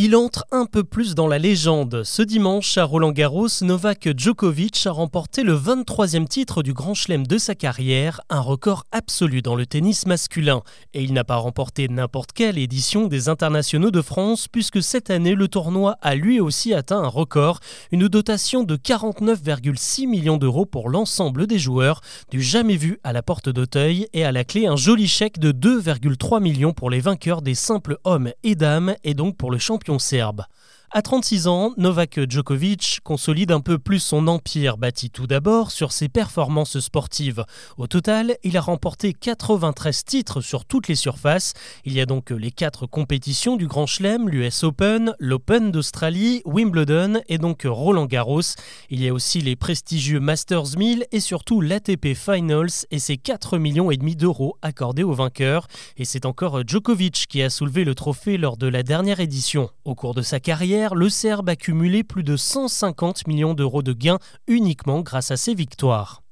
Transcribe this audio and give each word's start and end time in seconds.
Il 0.00 0.14
entre 0.14 0.46
un 0.52 0.64
peu 0.64 0.84
plus 0.84 1.16
dans 1.16 1.26
la 1.26 1.40
légende. 1.40 2.04
Ce 2.04 2.22
dimanche, 2.22 2.78
à 2.78 2.84
Roland 2.84 3.10
Garros, 3.10 3.48
Novak 3.62 4.16
Djokovic 4.16 4.86
a 4.86 4.92
remporté 4.92 5.42
le 5.42 5.56
23e 5.56 6.28
titre 6.28 6.62
du 6.62 6.72
Grand 6.72 6.94
Chelem 6.94 7.26
de 7.26 7.36
sa 7.36 7.56
carrière, 7.56 8.20
un 8.30 8.38
record 8.38 8.84
absolu 8.92 9.42
dans 9.42 9.56
le 9.56 9.66
tennis 9.66 10.06
masculin. 10.06 10.62
Et 10.94 11.02
il 11.02 11.12
n'a 11.14 11.24
pas 11.24 11.34
remporté 11.34 11.88
n'importe 11.88 12.30
quelle 12.30 12.58
édition 12.58 13.08
des 13.08 13.28
internationaux 13.28 13.90
de 13.90 14.00
France, 14.00 14.46
puisque 14.46 14.84
cette 14.84 15.10
année, 15.10 15.34
le 15.34 15.48
tournoi 15.48 15.96
a 16.00 16.14
lui 16.14 16.38
aussi 16.38 16.72
atteint 16.74 17.02
un 17.02 17.08
record, 17.08 17.58
une 17.90 18.06
dotation 18.06 18.62
de 18.62 18.76
49,6 18.76 20.06
millions 20.06 20.36
d'euros 20.36 20.64
pour 20.64 20.90
l'ensemble 20.90 21.48
des 21.48 21.58
joueurs, 21.58 22.02
du 22.30 22.40
jamais 22.40 22.76
vu 22.76 23.00
à 23.02 23.12
la 23.12 23.24
porte 23.24 23.48
d'Auteuil, 23.48 24.06
et 24.12 24.24
à 24.24 24.30
la 24.30 24.44
clé 24.44 24.68
un 24.68 24.76
joli 24.76 25.08
chèque 25.08 25.40
de 25.40 25.50
2,3 25.50 26.40
millions 26.40 26.72
pour 26.72 26.88
les 26.88 27.00
vainqueurs 27.00 27.42
des 27.42 27.56
simples 27.56 27.98
hommes 28.04 28.30
et 28.44 28.54
dames, 28.54 28.94
et 29.02 29.14
donc 29.14 29.36
pour 29.36 29.50
le 29.50 29.58
champion 29.58 29.87
serbe. 29.96 30.44
À 30.90 31.02
36 31.02 31.48
ans, 31.48 31.74
Novak 31.76 32.18
Djokovic 32.30 33.00
consolide 33.04 33.52
un 33.52 33.60
peu 33.60 33.78
plus 33.78 33.98
son 33.98 34.26
empire, 34.26 34.78
bâti 34.78 35.10
tout 35.10 35.26
d'abord 35.26 35.70
sur 35.70 35.92
ses 35.92 36.08
performances 36.08 36.80
sportives. 36.80 37.44
Au 37.76 37.86
total, 37.86 38.38
il 38.42 38.56
a 38.56 38.62
remporté 38.62 39.12
93 39.12 40.06
titres 40.06 40.40
sur 40.40 40.64
toutes 40.64 40.88
les 40.88 40.94
surfaces. 40.94 41.52
Il 41.84 41.92
y 41.92 42.00
a 42.00 42.06
donc 42.06 42.30
les 42.30 42.50
quatre 42.50 42.86
compétitions 42.86 43.56
du 43.56 43.66
Grand 43.66 43.84
Chelem, 43.84 44.30
l'US 44.30 44.64
Open, 44.64 45.12
l'Open 45.18 45.70
d'Australie, 45.72 46.40
Wimbledon 46.46 47.20
et 47.28 47.36
donc 47.36 47.66
Roland 47.68 48.06
Garros. 48.06 48.40
Il 48.88 49.04
y 49.04 49.08
a 49.08 49.12
aussi 49.12 49.42
les 49.42 49.56
prestigieux 49.56 50.20
Masters 50.20 50.78
1000 50.78 51.04
et 51.12 51.20
surtout 51.20 51.60
l'ATP 51.60 52.14
Finals 52.14 52.86
et 52.90 52.98
ses 52.98 53.18
4 53.18 53.58
millions 53.58 53.90
d'euros 53.90 54.56
accordés 54.62 55.04
aux 55.04 55.12
vainqueurs. 55.12 55.68
Et 55.98 56.06
c'est 56.06 56.24
encore 56.24 56.66
Djokovic 56.66 57.26
qui 57.28 57.42
a 57.42 57.50
soulevé 57.50 57.84
le 57.84 57.94
trophée 57.94 58.38
lors 58.38 58.56
de 58.56 58.68
la 58.68 58.82
dernière 58.82 59.20
édition. 59.20 59.68
Au 59.84 59.94
cours 59.94 60.14
de 60.14 60.22
sa 60.22 60.40
carrière, 60.40 60.77
le 60.94 61.08
Serbe 61.08 61.48
a 61.48 61.56
cumulé 61.56 62.04
plus 62.04 62.22
de 62.22 62.36
150 62.36 63.26
millions 63.26 63.54
d'euros 63.54 63.82
de 63.82 63.92
gains 63.92 64.18
uniquement 64.46 65.00
grâce 65.00 65.30
à 65.30 65.36
ses 65.36 65.54
victoires. 65.54 66.22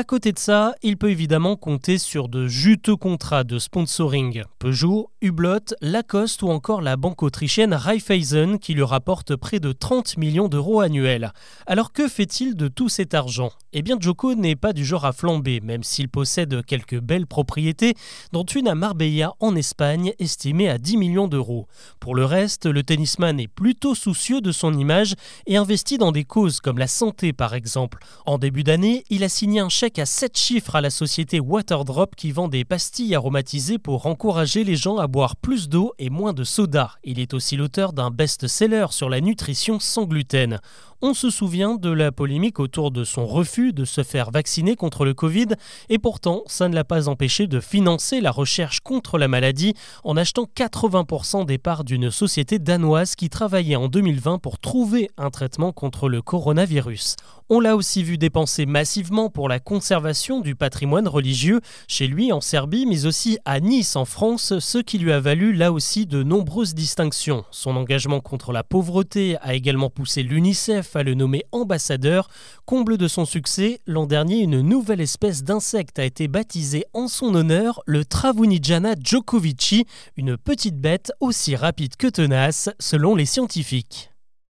À 0.00 0.04
côté 0.04 0.32
de 0.32 0.38
ça, 0.38 0.74
il 0.82 0.96
peut 0.96 1.10
évidemment 1.10 1.56
compter 1.56 1.98
sur 1.98 2.30
de 2.30 2.48
juteux 2.48 2.96
contrats 2.96 3.44
de 3.44 3.58
sponsoring. 3.58 4.44
Peugeot, 4.58 5.10
Hublot, 5.20 5.74
Lacoste 5.82 6.42
ou 6.42 6.48
encore 6.48 6.80
la 6.80 6.96
banque 6.96 7.22
autrichienne 7.22 7.74
Raiffeisen 7.74 8.58
qui 8.58 8.72
lui 8.72 8.82
rapporte 8.82 9.36
près 9.36 9.60
de 9.60 9.72
30 9.72 10.16
millions 10.16 10.48
d'euros 10.48 10.80
annuels. 10.80 11.34
Alors 11.66 11.92
que 11.92 12.08
fait-il 12.08 12.56
de 12.56 12.68
tout 12.68 12.88
cet 12.88 13.12
argent? 13.12 13.50
Eh 13.74 13.82
bien 13.82 13.98
Joko 14.00 14.34
n'est 14.34 14.56
pas 14.56 14.72
du 14.72 14.86
genre 14.86 15.04
à 15.04 15.12
flamber, 15.12 15.60
même 15.60 15.82
s'il 15.82 16.08
possède 16.08 16.64
quelques 16.64 16.98
belles 16.98 17.26
propriétés, 17.26 17.92
dont 18.32 18.44
une 18.44 18.68
à 18.68 18.74
Marbella 18.74 19.34
en 19.38 19.54
Espagne 19.54 20.14
estimée 20.18 20.70
à 20.70 20.78
10 20.78 20.96
millions 20.96 21.28
d'euros. 21.28 21.68
Pour 22.00 22.14
le 22.14 22.24
reste, 22.24 22.64
le 22.64 22.82
tennisman 22.82 23.38
est 23.38 23.48
plutôt 23.48 23.94
soucieux 23.94 24.40
de 24.40 24.50
son 24.50 24.72
image 24.72 25.14
et 25.46 25.58
investit 25.58 25.98
dans 25.98 26.10
des 26.10 26.24
causes 26.24 26.60
comme 26.60 26.78
la 26.78 26.88
santé 26.88 27.34
par 27.34 27.52
exemple. 27.52 27.98
En 28.24 28.38
début 28.38 28.64
d'année, 28.64 29.04
il 29.10 29.24
a 29.24 29.28
signé 29.28 29.60
un 29.60 29.68
chèque 29.68 29.89
à 29.98 30.06
7 30.06 30.38
chiffres 30.38 30.76
à 30.76 30.80
la 30.80 30.90
société 30.90 31.40
Waterdrop 31.40 32.14
qui 32.14 32.32
vend 32.32 32.48
des 32.48 32.64
pastilles 32.64 33.14
aromatisées 33.14 33.78
pour 33.78 34.06
encourager 34.06 34.62
les 34.62 34.76
gens 34.76 34.98
à 34.98 35.06
boire 35.06 35.36
plus 35.36 35.68
d'eau 35.68 35.92
et 35.98 36.10
moins 36.10 36.32
de 36.32 36.44
soda. 36.44 36.92
Il 37.02 37.18
est 37.18 37.34
aussi 37.34 37.56
l'auteur 37.56 37.92
d'un 37.92 38.10
best-seller 38.10 38.86
sur 38.90 39.08
la 39.08 39.20
nutrition 39.20 39.80
sans 39.80 40.04
gluten. 40.04 40.60
On 41.02 41.14
se 41.14 41.30
souvient 41.30 41.76
de 41.76 41.88
la 41.88 42.12
polémique 42.12 42.60
autour 42.60 42.90
de 42.90 43.04
son 43.04 43.26
refus 43.26 43.72
de 43.72 43.86
se 43.86 44.02
faire 44.02 44.30
vacciner 44.30 44.76
contre 44.76 45.06
le 45.06 45.14
Covid 45.14 45.46
et 45.88 45.98
pourtant 45.98 46.42
ça 46.46 46.68
ne 46.68 46.74
l'a 46.74 46.84
pas 46.84 47.08
empêché 47.08 47.46
de 47.46 47.58
financer 47.58 48.20
la 48.20 48.30
recherche 48.30 48.80
contre 48.80 49.16
la 49.16 49.26
maladie 49.26 49.72
en 50.04 50.18
achetant 50.18 50.44
80% 50.44 51.46
des 51.46 51.56
parts 51.56 51.84
d'une 51.84 52.10
société 52.10 52.58
danoise 52.58 53.14
qui 53.14 53.30
travaillait 53.30 53.76
en 53.76 53.88
2020 53.88 54.40
pour 54.40 54.58
trouver 54.58 55.08
un 55.16 55.30
traitement 55.30 55.72
contre 55.72 56.10
le 56.10 56.20
coronavirus. 56.20 57.16
On 57.52 57.58
l'a 57.58 57.74
aussi 57.74 58.04
vu 58.04 58.16
dépenser 58.16 58.64
massivement 58.64 59.28
pour 59.28 59.48
la 59.48 59.58
conservation 59.58 60.40
du 60.40 60.54
patrimoine 60.54 61.08
religieux 61.08 61.60
chez 61.88 62.06
lui 62.06 62.30
en 62.30 62.40
Serbie, 62.40 62.86
mais 62.86 63.06
aussi 63.06 63.38
à 63.44 63.58
Nice 63.58 63.96
en 63.96 64.04
France, 64.04 64.60
ce 64.60 64.78
qui 64.78 64.98
lui 64.98 65.10
a 65.10 65.18
valu 65.18 65.52
là 65.52 65.72
aussi 65.72 66.06
de 66.06 66.22
nombreuses 66.22 66.74
distinctions. 66.74 67.44
Son 67.50 67.74
engagement 67.74 68.20
contre 68.20 68.52
la 68.52 68.62
pauvreté 68.62 69.36
a 69.40 69.54
également 69.54 69.90
poussé 69.90 70.22
l'UNICEF 70.22 70.89
le 70.96 71.14
nommer 71.14 71.44
ambassadeur. 71.52 72.28
Comble 72.66 72.98
de 72.98 73.08
son 73.08 73.24
succès, 73.24 73.80
l'an 73.86 74.06
dernier, 74.06 74.40
une 74.40 74.60
nouvelle 74.60 75.00
espèce 75.00 75.42
d'insecte 75.42 75.98
a 75.98 76.04
été 76.04 76.28
baptisée 76.28 76.84
en 76.92 77.08
son 77.08 77.34
honneur, 77.34 77.80
le 77.86 78.04
Travunijana 78.04 78.94
djokovici, 79.02 79.86
une 80.16 80.36
petite 80.36 80.80
bête 80.80 81.12
aussi 81.20 81.56
rapide 81.56 81.96
que 81.96 82.08
tenace 82.08 82.68
selon 82.78 83.14
les 83.14 83.26
scientifiques. 83.26 84.09